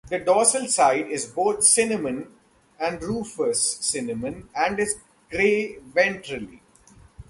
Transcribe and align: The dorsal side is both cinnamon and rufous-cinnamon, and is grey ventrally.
The 0.09 0.17
dorsal 0.17 0.67
side 0.67 1.09
is 1.11 1.27
both 1.27 1.63
cinnamon 1.63 2.33
and 2.79 2.99
rufous-cinnamon, 3.03 4.49
and 4.55 4.79
is 4.79 4.95
grey 5.29 5.77
ventrally. 5.93 6.61